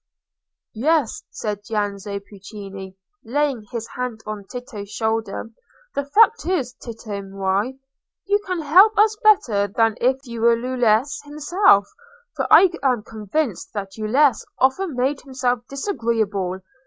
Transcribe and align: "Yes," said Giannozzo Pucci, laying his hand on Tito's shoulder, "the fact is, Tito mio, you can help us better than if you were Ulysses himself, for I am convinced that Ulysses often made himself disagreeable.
"Yes," 0.73 1.21
said 1.29 1.61
Giannozzo 1.63 2.19
Pucci, 2.27 2.97
laying 3.23 3.65
his 3.69 3.87
hand 3.89 4.21
on 4.25 4.45
Tito's 4.47 4.89
shoulder, 4.89 5.51
"the 5.93 6.05
fact 6.05 6.43
is, 6.47 6.73
Tito 6.73 7.21
mio, 7.21 7.73
you 8.25 8.39
can 8.47 8.63
help 8.63 8.97
us 8.97 9.15
better 9.23 9.67
than 9.67 9.93
if 10.01 10.17
you 10.23 10.41
were 10.41 10.57
Ulysses 10.57 11.21
himself, 11.23 11.87
for 12.35 12.51
I 12.51 12.71
am 12.81 13.03
convinced 13.03 13.73
that 13.73 13.95
Ulysses 13.95 14.43
often 14.57 14.95
made 14.95 15.21
himself 15.21 15.59
disagreeable. 15.69 16.61